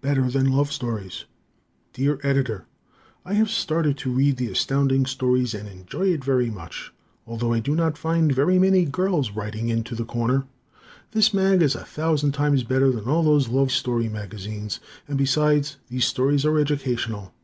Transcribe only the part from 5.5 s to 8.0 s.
and enjoy it very much, although I do not